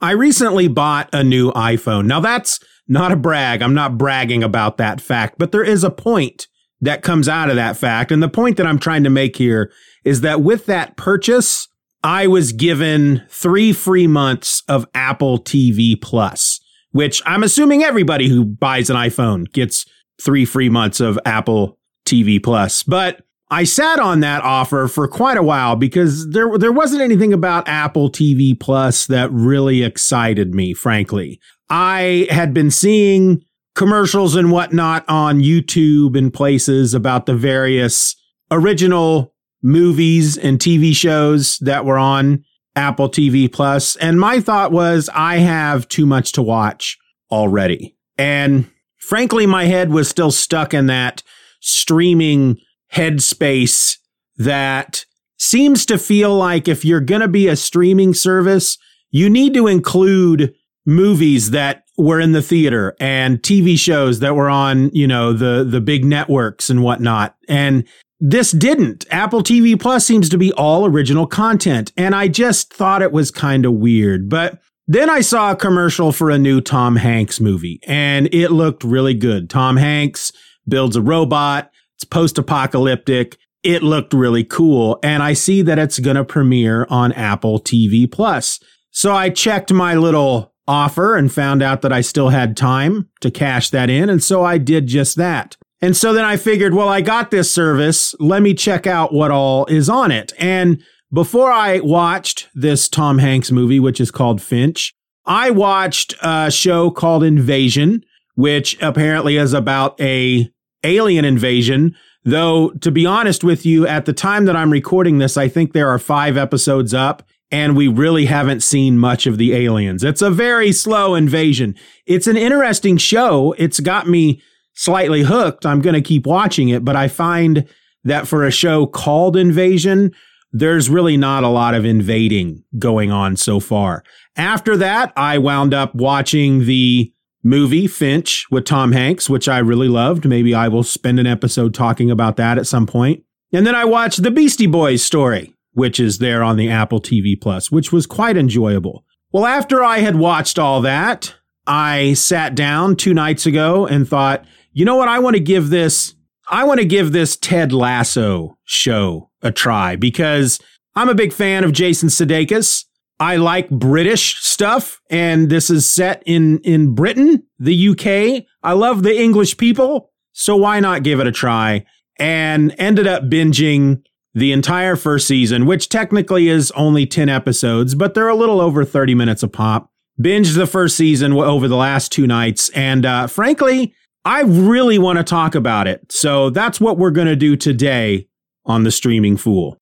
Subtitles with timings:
[0.00, 2.06] I recently bought a new iPhone.
[2.06, 3.62] Now that's not a brag.
[3.62, 6.46] I'm not bragging about that fact, but there is a point
[6.80, 8.12] that comes out of that fact.
[8.12, 9.72] And the point that I'm trying to make here
[10.04, 11.68] is that with that purchase,
[12.04, 16.60] I was given three free months of Apple TV Plus,
[16.92, 19.86] which I'm assuming everybody who buys an iPhone gets
[20.20, 22.82] three free months of Apple TV Plus.
[22.82, 27.32] But I sat on that offer for quite a while because there there wasn't anything
[27.32, 31.40] about Apple TV Plus that really excited me, frankly.
[31.70, 38.16] I had been seeing commercials and whatnot on YouTube and places about the various
[38.50, 42.44] original movies and TV shows that were on
[42.74, 43.96] Apple TV Plus.
[43.96, 46.98] And my thought was, I have too much to watch
[47.30, 47.96] already.
[48.18, 51.22] And frankly, my head was still stuck in that
[51.60, 52.58] streaming
[52.92, 53.98] headspace
[54.36, 55.04] that
[55.38, 58.78] seems to feel like if you're going to be a streaming service,
[59.10, 60.54] you need to include
[60.84, 65.64] movies that were in the theater and TV shows that were on, you know, the,
[65.64, 67.36] the big networks and whatnot.
[67.48, 67.86] And
[68.20, 69.04] this didn't.
[69.10, 71.92] Apple TV Plus seems to be all original content.
[71.96, 74.28] And I just thought it was kind of weird.
[74.28, 78.84] But then I saw a commercial for a new Tom Hanks movie and it looked
[78.84, 79.50] really good.
[79.50, 80.32] Tom Hanks
[80.68, 81.70] builds a robot.
[81.96, 83.36] It's post apocalyptic.
[83.62, 84.98] It looked really cool.
[85.02, 88.60] And I see that it's going to premiere on Apple TV Plus.
[88.90, 93.30] So I checked my little offer and found out that I still had time to
[93.30, 94.08] cash that in.
[94.08, 95.56] And so I did just that.
[95.80, 98.14] And so then I figured, well, I got this service.
[98.18, 100.32] Let me check out what all is on it.
[100.38, 104.92] And before I watched this Tom Hanks movie, which is called Finch,
[105.24, 108.02] I watched a show called Invasion,
[108.34, 110.50] which apparently is about a
[110.84, 111.94] alien invasion.
[112.24, 115.72] Though, to be honest with you, at the time that I'm recording this, I think
[115.72, 120.02] there are five episodes up and we really haven't seen much of the aliens.
[120.02, 121.76] It's a very slow invasion.
[122.04, 123.54] It's an interesting show.
[123.58, 124.42] It's got me
[124.74, 125.64] slightly hooked.
[125.64, 127.66] I'm going to keep watching it, but I find
[128.04, 130.12] that for a show called Invasion,
[130.52, 134.02] there's really not a lot of invading going on so far.
[134.36, 137.12] After that, I wound up watching the
[137.46, 140.26] movie Finch with Tom Hanks, which I really loved.
[140.26, 143.22] Maybe I will spend an episode talking about that at some point.
[143.52, 147.40] And then I watched the Beastie Boys story, which is there on the Apple TV
[147.40, 149.04] Plus, which was quite enjoyable.
[149.30, 151.36] Well, after I had watched all that,
[151.68, 155.08] I sat down two nights ago and thought, you know what?
[155.08, 156.14] I want to give this,
[156.48, 160.58] I want to give this Ted Lasso show a try because
[160.96, 162.85] I'm a big fan of Jason Sudeikis.
[163.18, 168.44] I like British stuff, and this is set in in Britain, the UK.
[168.62, 171.86] I love the English people, so why not give it a try?
[172.18, 174.02] And ended up binging
[174.34, 178.84] the entire first season, which technically is only 10 episodes, but they're a little over
[178.84, 179.90] 30 minutes a pop.
[180.20, 183.94] Binged the first season over the last two nights, and uh, frankly,
[184.26, 186.12] I really want to talk about it.
[186.12, 188.28] So that's what we're going to do today
[188.66, 189.78] on the Streaming Fool.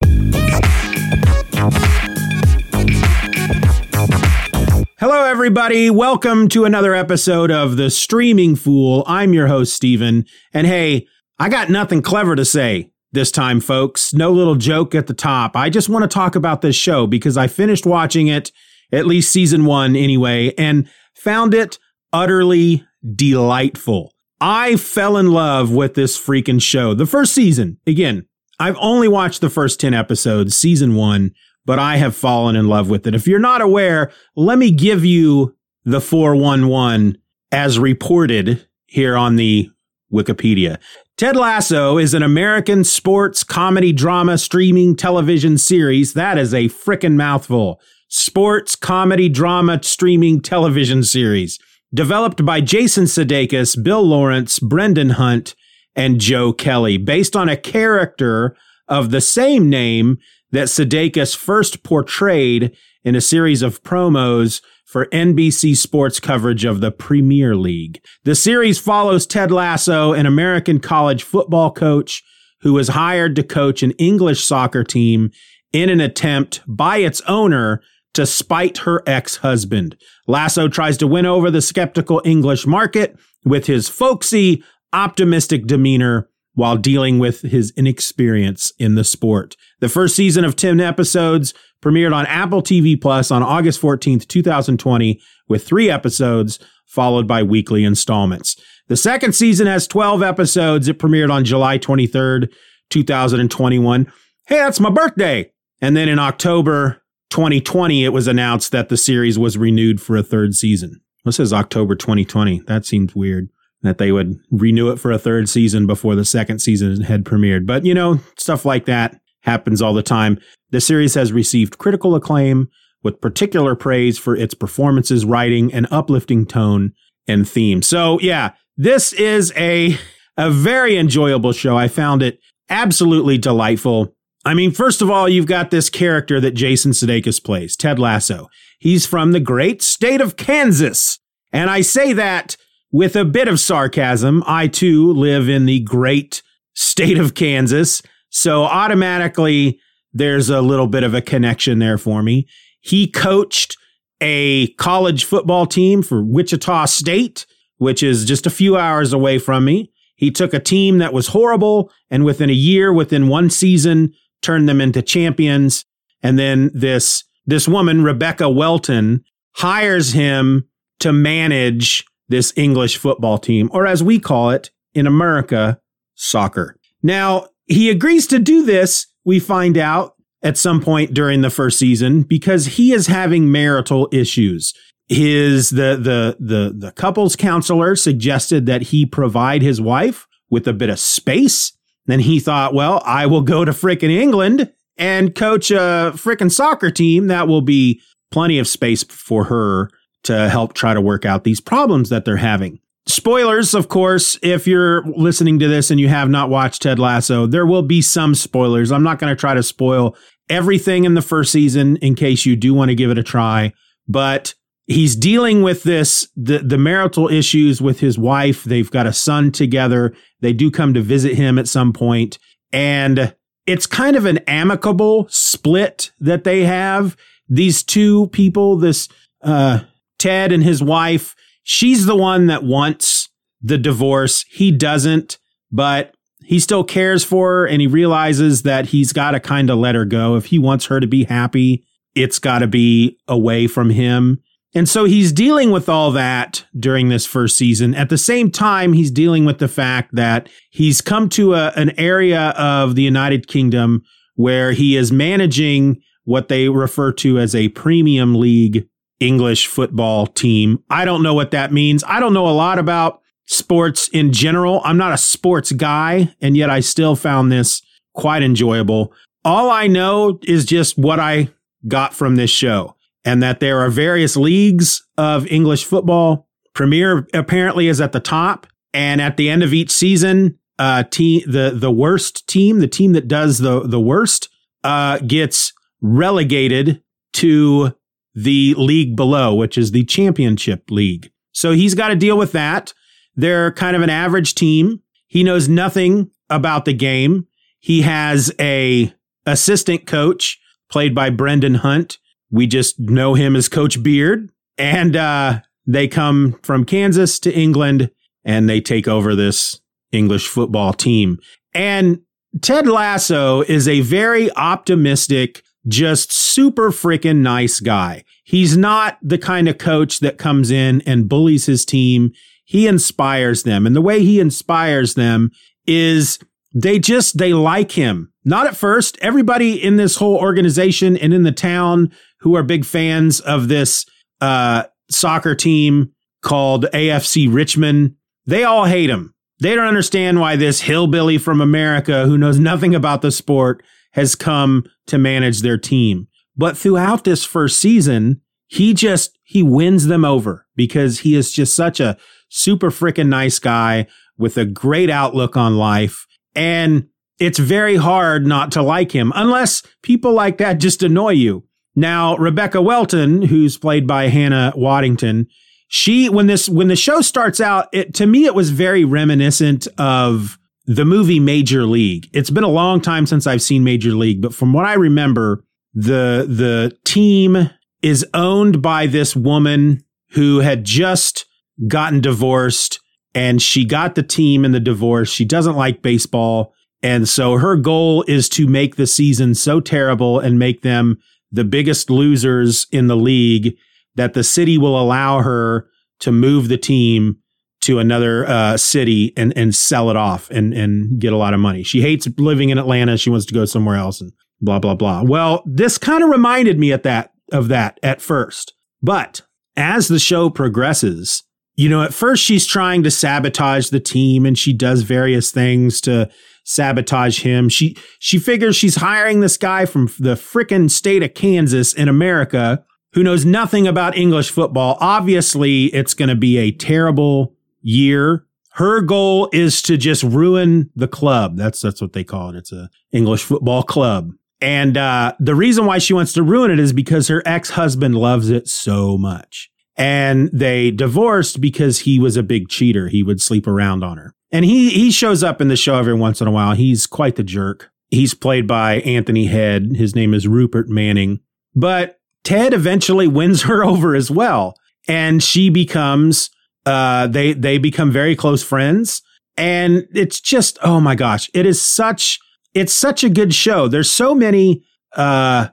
[5.01, 5.91] Hello, everybody.
[5.91, 9.03] Welcome to another episode of The Streaming Fool.
[9.09, 10.25] I'm your host, Steven.
[10.53, 14.15] And hey, I got nothing clever to say this time, folks.
[14.15, 15.57] No little joke at the top.
[15.57, 18.53] I just want to talk about this show because I finished watching it,
[18.93, 21.77] at least season one anyway, and found it
[22.13, 24.15] utterly delightful.
[24.41, 26.95] I fell in love with this freaking show.
[26.95, 28.29] The first season, again,
[28.61, 31.33] I've only watched the first 10 episodes, season one
[31.67, 33.15] but I have fallen in love with it.
[33.15, 37.19] If you're not aware, let me give you the 411
[37.53, 39.71] as reported here on the
[40.13, 40.79] Wikipedia.
[41.17, 46.15] Ted Lasso is an American sports comedy drama streaming television series.
[46.15, 47.81] That is a frickin' mouthful.
[48.09, 51.59] Sports comedy drama streaming television series.
[51.93, 55.55] Developed by Jason Sudeikis, Bill Lawrence, Brendan Hunt,
[55.95, 58.57] and Joe Kelly, based on a character
[58.89, 60.19] of the same name
[60.55, 66.93] that Sudeikis first portrayed in a series of promos for NBC Sports coverage of the
[66.93, 68.01] Premier League.
[68.25, 72.23] The series follows Ted Lasso, an American college football coach
[72.61, 75.31] who was hired to coach an English soccer team
[75.73, 77.83] in an attempt by its owner
[78.15, 79.97] to spite her ex-husband.
[80.29, 84.63] Lasso tries to win over the skeptical English market with his folksy,
[84.93, 89.57] optimistic demeanor while dealing with his inexperience in the sport.
[89.81, 91.53] The first season of 10 episodes
[91.83, 97.85] premiered on Apple TV Plus on August 14th, 2020, with three episodes followed by weekly
[97.85, 98.57] installments.
[98.89, 100.89] The second season has 12 episodes.
[100.89, 102.53] It premiered on July 23rd,
[102.91, 104.13] 2021.
[104.47, 105.51] Hey, that's my birthday.
[105.81, 110.23] And then in October 2020, it was announced that the series was renewed for a
[110.23, 111.01] third season.
[111.25, 112.61] This is October 2020.
[112.67, 113.49] That seems weird
[113.85, 117.67] that they would renew it for a third season before the second season had premiered.
[117.67, 120.39] But, you know, stuff like that happens all the time.
[120.71, 122.69] The series has received critical acclaim
[123.03, 126.93] with particular praise for its performances, writing, and uplifting tone
[127.29, 127.83] and theme.
[127.83, 129.99] So, yeah, this is a
[130.37, 131.77] a very enjoyable show.
[131.77, 134.15] I found it absolutely delightful.
[134.45, 138.49] I mean, first of all, you've got this character that Jason Sudeikis plays, Ted Lasso.
[138.79, 141.19] He's from the great state of Kansas.
[141.53, 142.57] And I say that
[142.95, 144.41] with a bit of sarcasm.
[144.47, 146.43] I too live in the great
[146.75, 148.01] state of Kansas.
[148.31, 149.81] So automatically
[150.13, 152.47] there's a little bit of a connection there for me.
[152.81, 153.77] He coached
[154.21, 157.47] a college football team for Wichita State,
[157.79, 159.91] which is just a few hours away from me.
[160.15, 164.69] He took a team that was horrible and within a year, within one season, turned
[164.69, 165.85] them into champions.
[166.23, 169.25] And then this, this woman, Rebecca Welton,
[169.57, 170.69] hires him
[171.01, 175.79] to manage this English football team, or as we call it in America,
[176.15, 176.77] soccer.
[177.03, 181.79] Now, he agrees to do this, we find out at some point during the first
[181.79, 184.75] season, because he is having marital issues
[185.09, 190.73] his the the the the couples counselor suggested that he provide his wife with a
[190.73, 191.73] bit of space.
[192.07, 196.91] Then he thought, well, I will go to frickin' England and coach a frickin' soccer
[196.91, 197.29] team.
[197.29, 198.01] That will be
[198.31, 199.91] plenty of space for her
[200.25, 202.81] to help try to work out these problems that they're having.
[203.07, 207.47] Spoilers, of course, if you're listening to this and you have not watched Ted Lasso,
[207.47, 208.91] there will be some spoilers.
[208.91, 210.17] I'm not going to try to spoil
[210.49, 213.75] everything in the first season in case you do want to give it a try.
[214.09, 214.55] But
[214.87, 219.51] he's dealing with this the the marital issues with his wife they've got a son
[219.51, 222.39] together they do come to visit him at some point
[222.73, 223.35] and
[223.67, 227.17] it's kind of an amicable split that they have
[227.49, 229.09] these two people this
[229.43, 229.81] uh
[230.25, 233.29] ted and his wife she's the one that wants
[233.63, 234.45] the divorce.
[234.51, 235.39] He doesn't
[235.71, 239.79] but he still cares for her and he realizes that he's got to kind of
[239.79, 240.37] let her go.
[240.37, 241.85] If he wants her to be happy
[242.15, 244.41] it's got to be away from him.
[244.75, 247.95] And so he's dealing with all that during this first season.
[247.95, 251.99] At the same time, he's dealing with the fact that he's come to a, an
[251.99, 254.03] area of the United Kingdom
[254.35, 258.89] where he is managing what they refer to as a premium league
[259.25, 260.83] English football team.
[260.91, 262.05] I don't know what that means.
[262.07, 264.81] I don't know a lot about sports in general.
[264.85, 267.83] I'm not a sports guy, and yet I still found this
[268.15, 269.13] quite enjoyable.
[269.45, 271.49] All I know is just what I
[271.87, 276.47] got from this show and that there are various leagues of English football.
[276.75, 281.43] Premier apparently is at the top, and at the end of each season, uh, team
[281.47, 284.49] the the worst team, the team that does the the worst,
[284.83, 287.95] uh, gets relegated to
[288.35, 291.31] the league below, which is the championship league.
[291.53, 292.93] So he's got to deal with that.
[293.37, 295.03] They're kind of an average team.
[295.27, 297.47] He knows nothing about the game.
[297.79, 299.13] He has a
[299.47, 302.19] assistant coach played by Brendan Hunt
[302.55, 304.49] we just know him as Coach Beard.
[304.79, 308.11] And uh, they come from Kansas to England
[308.45, 309.81] and they take over this
[310.13, 311.41] English football team.
[311.75, 312.21] And
[312.61, 318.25] Ted Lasso is a very optimistic, just super freaking nice guy.
[318.45, 322.33] He's not the kind of coach that comes in and bullies his team.
[322.65, 323.87] He inspires them.
[323.87, 325.51] And the way he inspires them
[325.87, 326.39] is
[326.75, 328.33] they just, they like him.
[328.45, 329.19] Not at first.
[329.21, 334.07] Everybody in this whole organization and in the town who are big fans of this
[334.41, 338.17] uh, soccer team called AFC Richmond,
[338.47, 339.35] they all hate him.
[339.61, 343.83] They don't understand why this hillbilly from America who knows nothing about the sport
[344.15, 346.29] has come to manage their team.
[346.57, 351.75] But throughout this first season, he just he wins them over because he is just
[351.75, 352.17] such a
[352.49, 354.07] super freaking nice guy
[354.39, 356.27] with a great outlook on life.
[356.55, 361.65] And it's very hard not to like him unless people like that just annoy you.
[361.97, 365.47] Now, Rebecca Welton, who's played by Hannah Waddingham,
[365.89, 369.87] she when this when the show starts out, it to me it was very reminiscent
[369.99, 372.29] of the movie Major League.
[372.33, 375.65] It's been a long time since I've seen Major League, but from what I remember,
[375.95, 377.71] the the team
[378.03, 381.47] is owned by this woman who had just
[381.89, 383.01] gotten divorced
[383.35, 385.31] and she got the team in the divorce.
[385.31, 386.73] She doesn't like baseball.
[387.03, 391.19] And so her goal is to make the season so terrible and make them
[391.51, 393.77] the biggest losers in the league
[394.15, 395.89] that the city will allow her
[396.21, 397.39] to move the team
[397.85, 401.61] to another uh, city and and sell it off and and get a lot of
[401.61, 401.83] money.
[401.83, 403.17] She hates living in Atlanta.
[403.17, 405.23] She wants to go somewhere else and blah blah blah.
[405.23, 408.75] Well, this kind of reminded me at that of that at first.
[409.03, 409.43] But
[409.77, 411.43] as the show progresses,
[411.75, 416.01] you know, at first she's trying to sabotage the team and she does various things
[416.03, 416.31] to
[416.65, 417.69] sabotage him.
[417.69, 422.85] She she figures she's hiring this guy from the frickin' state of Kansas in America
[423.15, 424.99] who knows nothing about English football.
[425.01, 427.54] Obviously, it's going to be a terrible
[427.85, 428.47] year.
[428.73, 431.57] Her goal is to just ruin the club.
[431.57, 432.57] That's that's what they call it.
[432.57, 434.33] It's a English football club.
[434.61, 438.17] And uh, the reason why she wants to ruin it is because her ex husband
[438.17, 439.71] loves it so much.
[439.97, 443.09] And they divorced because he was a big cheater.
[443.09, 444.35] He would sleep around on her.
[444.51, 446.75] And he, he shows up in the show every once in a while.
[446.75, 447.91] He's quite the jerk.
[448.09, 449.97] He's played by Anthony Head.
[449.97, 451.41] His name is Rupert Manning.
[451.75, 454.77] But Ted eventually wins her over as well.
[455.07, 456.51] And she becomes,
[456.87, 459.23] uh, they, they become very close friends.
[459.57, 462.39] And it's just, oh my gosh, it is such
[462.75, 463.89] it's such a good show.
[463.89, 464.85] There's so many
[465.17, 465.69] uh,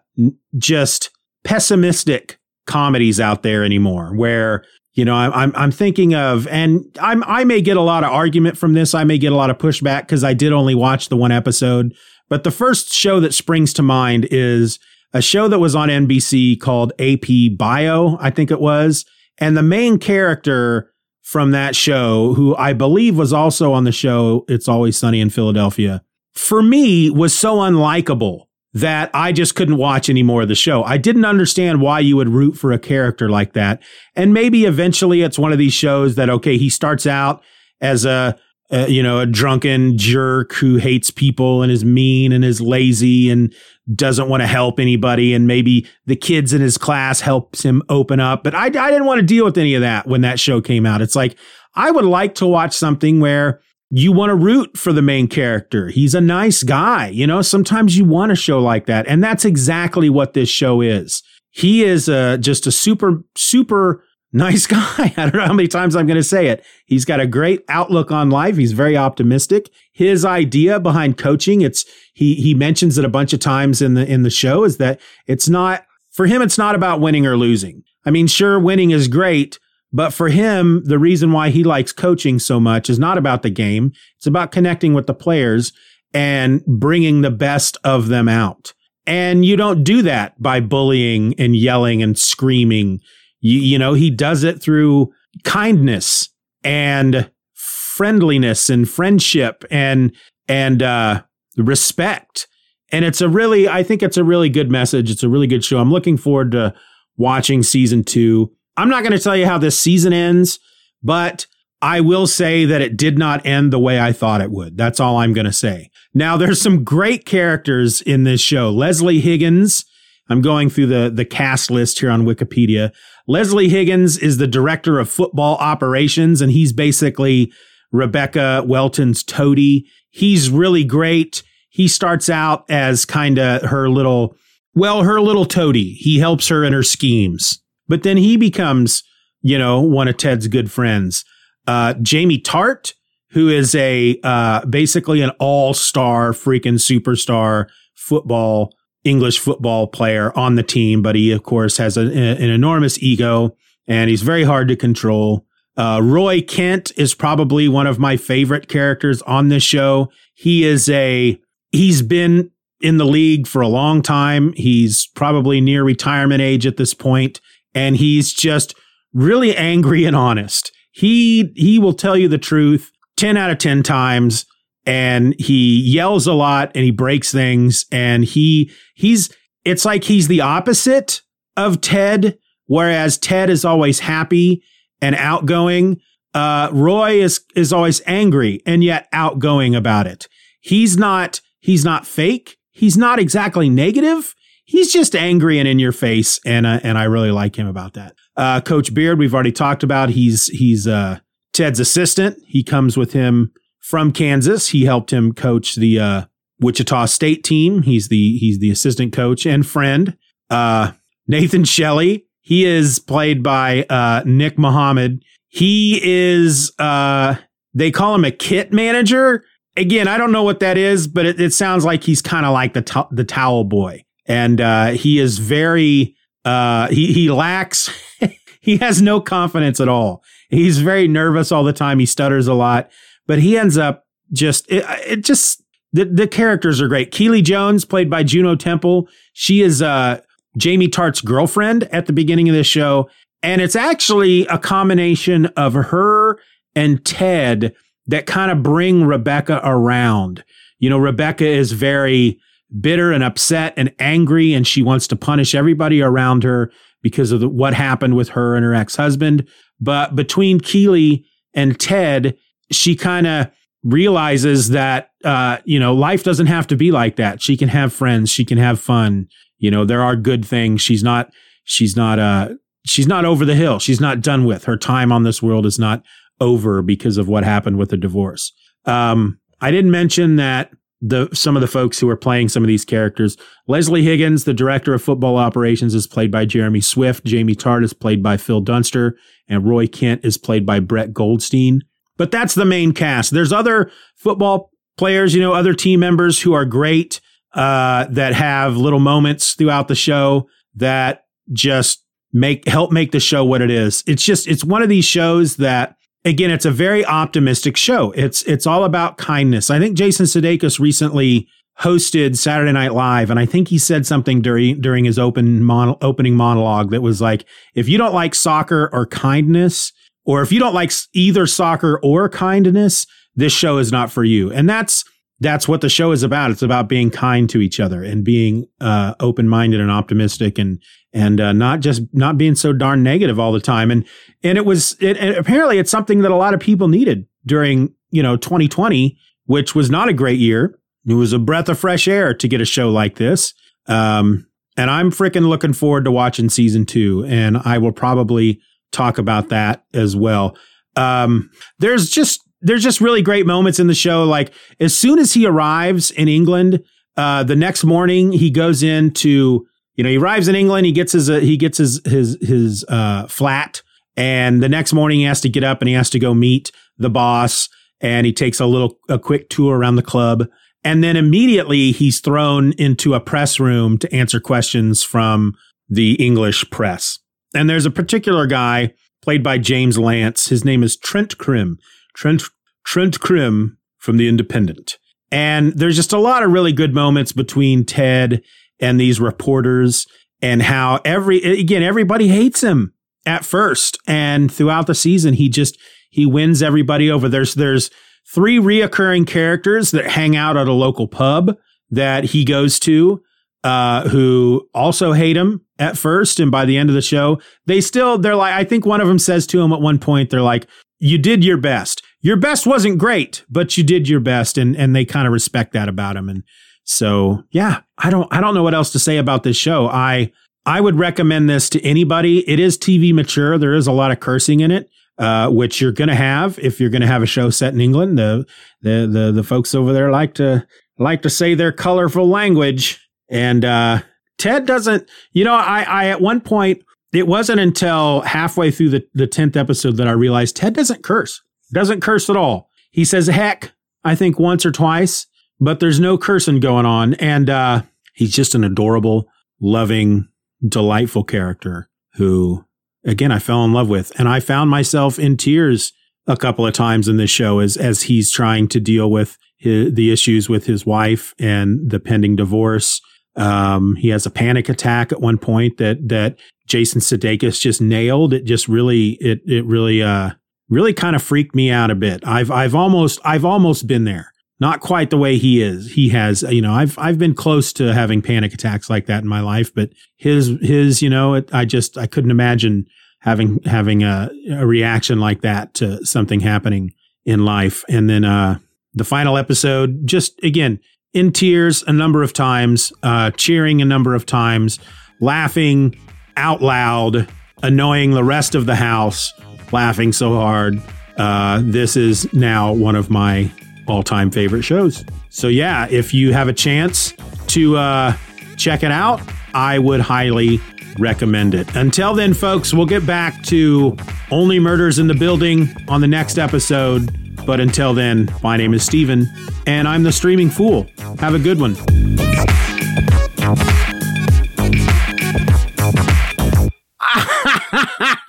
[0.57, 1.09] just
[1.43, 4.63] pessimistic comedies out there anymore where
[4.93, 8.57] you know I'm I'm thinking of and I'm I may get a lot of argument
[8.57, 8.93] from this.
[8.93, 11.93] I may get a lot of pushback because I did only watch the one episode.
[12.29, 14.79] But the first show that springs to mind is
[15.13, 19.05] a show that was on NBC called AP Bio, I think it was.
[19.37, 20.90] And the main character
[21.21, 25.29] from that show, who I believe was also on the show It's Always Sunny in
[25.29, 30.55] Philadelphia, for me was so unlikable that I just couldn't watch any more of the
[30.55, 30.83] show.
[30.83, 33.83] I didn't understand why you would root for a character like that.
[34.15, 37.43] And maybe eventually it's one of these shows that, okay, he starts out
[37.81, 38.37] as a,
[38.71, 43.29] a, you know, a drunken jerk who hates people and is mean and is lazy
[43.29, 43.53] and
[43.95, 45.33] doesn't want to help anybody.
[45.33, 48.43] And maybe the kids in his class helps him open up.
[48.43, 50.85] But I, I didn't want to deal with any of that when that show came
[50.85, 51.01] out.
[51.01, 51.35] It's like,
[51.75, 55.89] I would like to watch something where you want to root for the main character.
[55.89, 57.07] He's a nice guy.
[57.07, 59.05] You know, sometimes you want a show like that.
[59.07, 61.23] And that's exactly what this show is.
[61.49, 65.13] He is uh, just a super, super nice guy.
[65.17, 66.63] I don't know how many times I'm going to say it.
[66.85, 68.57] He's got a great outlook on life.
[68.57, 69.69] He's very optimistic.
[69.91, 74.05] His idea behind coaching, it's, he, he mentions it a bunch of times in the,
[74.05, 77.83] in the show is that it's not, for him, it's not about winning or losing.
[78.05, 79.59] I mean, sure, winning is great,
[79.93, 83.49] but for him, the reason why he likes coaching so much is not about the
[83.49, 83.93] game.
[84.17, 85.73] It's about connecting with the players
[86.13, 88.73] and bringing the best of them out.
[89.05, 93.01] And you don't do that by bullying and yelling and screaming.
[93.41, 95.11] You, you know, he does it through
[95.43, 96.29] kindness
[96.63, 100.15] and friendliness and friendship and,
[100.47, 101.23] and, uh,
[101.57, 102.47] respect.
[102.91, 105.11] And it's a really, I think it's a really good message.
[105.11, 105.79] It's a really good show.
[105.79, 106.73] I'm looking forward to
[107.17, 108.51] watching season two.
[108.77, 110.59] I'm not going to tell you how this season ends,
[111.03, 111.45] but
[111.81, 114.77] I will say that it did not end the way I thought it would.
[114.77, 115.89] That's all I'm going to say.
[116.13, 118.69] Now, there's some great characters in this show.
[118.69, 119.85] Leslie Higgins.
[120.31, 122.91] I'm going through the, the cast list here on Wikipedia.
[123.27, 127.51] Leslie Higgins is the director of football operations, and he's basically
[127.91, 129.87] Rebecca Welton's toady.
[130.09, 131.43] He's really great.
[131.69, 134.35] He starts out as kind of her little,
[134.73, 135.93] well, her little toady.
[135.93, 137.61] He helps her in her schemes.
[137.87, 139.03] But then he becomes,
[139.41, 141.25] you know, one of Ted's good friends.
[141.67, 142.93] Uh, Jamie Tartt,
[143.31, 148.73] who is a uh, basically an all star, freaking superstar football,
[149.03, 153.55] English football player on the team, but he, of course, has a, an enormous ego
[153.87, 155.45] and he's very hard to control.
[155.75, 160.11] Uh, Roy Kent is probably one of my favorite characters on this show.
[160.33, 161.39] He is a,
[161.71, 164.53] he's been in the league for a long time.
[164.53, 167.41] He's probably near retirement age at this point
[167.73, 168.75] and he's just
[169.13, 170.71] really angry and honest.
[170.91, 174.45] He he will tell you the truth 10 out of 10 times
[174.85, 179.29] and he yells a lot and he breaks things and he he's
[179.63, 181.21] it's like he's the opposite
[181.57, 184.63] of Ted whereas Ted is always happy
[185.01, 185.99] and outgoing
[186.33, 190.27] uh, Roy is is always angry and yet outgoing about it.
[190.61, 192.57] He's not he's not fake.
[192.71, 194.33] He's not exactly negative
[194.71, 197.93] he's just angry and in your face, and uh, and I really like him about
[197.93, 198.15] that.
[198.37, 200.09] Uh, Coach Beard, we've already talked about.
[200.09, 201.19] He's he's uh,
[201.53, 202.37] Ted's assistant.
[202.47, 203.51] He comes with him
[203.91, 204.69] from Kansas.
[204.69, 206.25] He helped him coach the uh,
[206.59, 207.83] Wichita State team.
[207.83, 210.17] He's the he's the assistant coach and friend.
[210.49, 210.93] Uh,
[211.27, 212.25] Nathan Shelley.
[212.39, 215.23] He is played by uh, Nick Mohammed.
[215.49, 219.43] He is they call him a kit manager.
[219.77, 222.53] Again, I don't know what that is, but it, it sounds like he's kind of
[222.53, 227.89] like the to- the towel boy and uh, he is very uh, he he lacks
[228.61, 230.23] he has no confidence at all.
[230.49, 231.99] He's very nervous all the time.
[231.99, 232.89] He stutters a lot,
[233.31, 237.11] but he ends up just it, it just the the characters are great.
[237.11, 240.19] Keeley Jones, played by Juno Temple, she is uh,
[240.57, 243.09] Jamie Tartt's girlfriend at the beginning of this show,
[243.41, 246.39] and it's actually a combination of her
[246.75, 247.73] and Ted
[248.07, 250.43] that kind of bring Rebecca around.
[250.79, 252.37] You know, Rebecca is very
[252.81, 256.69] bitter and upset and angry, and she wants to punish everybody around her
[257.01, 259.47] because of the, what happened with her and her ex husband.
[259.79, 261.23] But between Keeley
[261.53, 262.35] and Ted,
[262.71, 263.51] she kind of
[263.83, 267.41] realizes that uh, you know life doesn't have to be like that.
[267.41, 268.29] She can have friends.
[268.29, 269.27] She can have fun.
[269.57, 270.81] You know, there are good things.
[270.81, 271.31] She's not.
[271.63, 272.19] She's not.
[272.19, 272.49] Uh,
[272.85, 273.79] she's not over the hill.
[273.79, 275.65] She's not done with her time on this world.
[275.65, 276.03] Is not
[276.39, 278.51] over because of what happened with the divorce.
[278.85, 282.67] Um, I didn't mention that the some of the folks who are playing some of
[282.67, 283.37] these characters.
[283.67, 287.25] Leslie Higgins, the director of football operations, is played by Jeremy Swift.
[287.25, 291.81] Jamie Tartt is played by Phil Dunster, and Roy Kent is played by Brett Goldstein.
[292.17, 293.31] But that's the main cast.
[293.31, 297.19] There's other football players, you know, other team members who are great
[297.53, 302.03] uh, that have little moments throughout the show that just
[302.33, 304.03] make help make the show what it is.
[304.07, 308.11] It's just it's one of these shows that again, it's a very optimistic show.
[308.11, 309.69] It's it's all about kindness.
[309.69, 311.47] I think Jason Sudeikis recently
[311.79, 315.97] hosted Saturday Night Live, and I think he said something during during his open mon-
[316.01, 319.91] opening monologue that was like, "If you don't like soccer or kindness,
[320.25, 324.51] or if you don't like either soccer or kindness, this show is not for you.
[324.51, 325.03] And that's
[325.39, 326.51] that's what the show is about.
[326.51, 330.81] It's about being kind to each other and being uh, open minded and optimistic and
[331.13, 333.89] and uh, not just not being so darn negative all the time.
[333.89, 334.05] And
[334.43, 337.93] and it was it, and apparently it's something that a lot of people needed during
[338.11, 340.77] you know 2020, which was not a great year.
[341.07, 343.53] It was a breath of fresh air to get a show like this.
[343.87, 344.47] Um,
[344.77, 347.25] and I'm freaking looking forward to watching season two.
[347.27, 348.61] And I will probably
[348.91, 350.55] talk about that as well.
[350.95, 354.23] Um, there's just there's just really great moments in the show.
[354.23, 356.83] Like as soon as he arrives in England,
[357.17, 360.85] uh, the next morning he goes into you know he arrives in England.
[360.85, 363.81] He gets his uh, he gets his his his uh, flat,
[364.15, 366.71] and the next morning he has to get up and he has to go meet
[366.97, 367.69] the boss.
[368.03, 370.47] And he takes a little a quick tour around the club.
[370.83, 375.53] And then immediately he's thrown into a press room to answer questions from
[375.87, 377.19] the English press.
[377.53, 380.47] And there's a particular guy played by James Lance.
[380.47, 381.77] His name is Trent Crimm.
[382.15, 382.43] Trent
[382.85, 384.97] Trent Crimm from The Independent.
[385.31, 388.41] And there's just a lot of really good moments between Ted
[388.79, 390.07] and these reporters
[390.41, 392.93] and how every again everybody hates him
[393.25, 395.77] at first and throughout the season he just
[396.09, 397.29] he wins everybody over.
[397.29, 397.91] There's there's
[398.27, 401.55] three reoccurring characters that hang out at a local pub
[401.89, 403.21] that he goes to
[403.63, 406.39] uh, who also hate him at first.
[406.39, 409.07] And by the end of the show, they still, they're like, I think one of
[409.07, 410.67] them says to him at one point, they're like,
[410.99, 412.03] you did your best.
[412.21, 414.57] Your best wasn't great, but you did your best.
[414.57, 416.29] And, and they kind of respect that about him.
[416.29, 416.43] And
[416.83, 419.87] so, yeah, I don't, I don't know what else to say about this show.
[419.87, 420.31] I,
[420.65, 422.47] I would recommend this to anybody.
[422.47, 423.57] It is TV mature.
[423.57, 424.89] There is a lot of cursing in it.
[425.17, 427.81] Uh, which you're going to have if you're going to have a show set in
[427.81, 428.17] England.
[428.17, 428.43] The,
[428.81, 430.65] the the the folks over there like to
[430.97, 432.99] like to say their colorful language,
[433.31, 434.01] and uh,
[434.37, 439.07] Ted doesn't, you know, I, I at one point, it wasn't until halfway through the,
[439.13, 441.41] the 10th episode that I realized Ted doesn't curse,
[441.73, 442.69] doesn't curse at all.
[442.91, 443.71] He says heck,
[444.03, 445.27] I think once or twice,
[445.59, 447.13] but there's no cursing going on.
[447.15, 449.27] And uh, he's just an adorable,
[449.61, 450.27] loving,
[450.67, 452.65] delightful character who,
[453.05, 454.11] again, I fell in love with.
[454.19, 455.93] And I found myself in tears
[456.27, 459.93] a couple of times in this show as, as he's trying to deal with his,
[459.93, 463.01] the issues with his wife and the pending divorce
[463.35, 468.33] um, he has a panic attack at one point that that Jason Sudeikis just nailed.
[468.33, 470.31] It just really it it really uh
[470.69, 472.25] really kind of freaked me out a bit.
[472.25, 474.33] I've I've almost I've almost been there.
[474.59, 475.93] Not quite the way he is.
[475.93, 479.29] He has, you know, I've I've been close to having panic attacks like that in
[479.29, 482.85] my life, but his his, you know, it, I just I couldn't imagine
[483.19, 486.93] having having a, a reaction like that to something happening
[487.25, 487.83] in life.
[487.89, 488.59] And then uh
[488.93, 490.79] the final episode, just again,
[491.13, 494.79] in tears a number of times, uh, cheering a number of times,
[495.19, 495.95] laughing
[496.37, 497.27] out loud,
[497.63, 499.33] annoying the rest of the house,
[499.71, 500.81] laughing so hard.
[501.17, 503.51] Uh, this is now one of my
[503.87, 505.03] all time favorite shows.
[505.29, 507.13] So, yeah, if you have a chance
[507.47, 508.15] to uh,
[508.57, 509.21] check it out,
[509.53, 510.59] I would highly
[510.97, 511.73] recommend it.
[511.75, 513.95] Until then, folks, we'll get back to
[514.29, 517.15] Only Murders in the Building on the next episode.
[517.45, 519.27] But until then, my name is Steven,
[519.65, 520.87] and I'm the Streaming Fool.
[521.19, 521.73] Have a good one.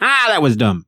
[0.01, 0.87] that was dumb.